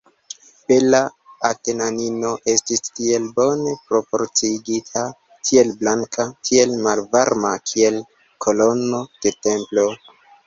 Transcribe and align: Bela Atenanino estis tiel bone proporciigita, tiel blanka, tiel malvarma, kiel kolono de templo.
Bela 0.69 0.99
Atenanino 1.49 2.29
estis 2.53 2.81
tiel 2.99 3.27
bone 3.39 3.73
proporciigita, 3.91 5.03
tiel 5.49 5.69
blanka, 5.83 6.25
tiel 6.49 6.73
malvarma, 6.87 7.51
kiel 7.73 7.99
kolono 8.47 9.03
de 9.27 9.35
templo. 9.49 9.85